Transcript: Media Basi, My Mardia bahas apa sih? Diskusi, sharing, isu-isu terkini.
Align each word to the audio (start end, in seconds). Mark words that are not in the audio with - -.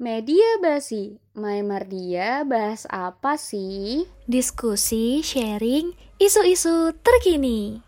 Media 0.00 0.56
Basi, 0.64 1.20
My 1.36 1.60
Mardia 1.60 2.40
bahas 2.48 2.88
apa 2.88 3.36
sih? 3.36 4.08
Diskusi, 4.24 5.20
sharing, 5.20 5.92
isu-isu 6.16 6.96
terkini. 7.04 7.84